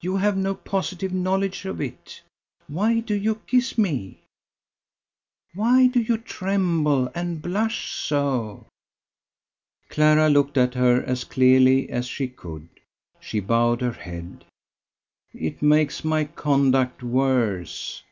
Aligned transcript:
You 0.00 0.16
have 0.16 0.36
no 0.36 0.56
positive 0.56 1.12
knowledge 1.12 1.64
of 1.64 1.80
it! 1.80 2.22
Why 2.66 2.98
do 2.98 3.14
you 3.14 3.36
kiss 3.46 3.78
me?" 3.78 4.18
"Why 5.54 5.86
do 5.86 6.00
you 6.00 6.18
tremble 6.18 7.08
and 7.14 7.40
blush 7.40 7.92
so?" 7.92 8.66
Clara 9.88 10.28
looked 10.28 10.58
at 10.58 10.74
her 10.74 11.00
as 11.00 11.22
clearly 11.22 11.88
as 11.88 12.08
she 12.08 12.26
could. 12.26 12.68
She 13.20 13.38
bowed 13.38 13.80
her 13.80 13.92
head. 13.92 14.44
"It 15.32 15.62
makes 15.62 16.02
my 16.02 16.24
conduct 16.24 17.04
worse!" 17.04 18.02